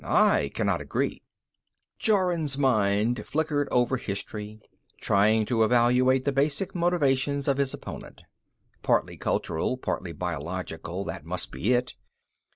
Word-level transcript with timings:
I 0.03 0.49
cannot 0.55 0.81
agree." 0.81 1.21
Jorun's 1.99 2.57
mind 2.57 3.23
flickered 3.27 3.67
over 3.69 3.97
history, 3.97 4.59
trying 4.99 5.45
to 5.45 5.63
evaluate 5.63 6.25
the 6.25 6.31
basic 6.31 6.73
motivations 6.73 7.47
of 7.47 7.57
his 7.57 7.71
opponent. 7.71 8.23
Partly 8.81 9.15
cultural, 9.15 9.77
partly 9.77 10.11
biological, 10.11 11.03
that 11.03 11.23
must 11.23 11.51
be 11.51 11.73
it. 11.73 11.93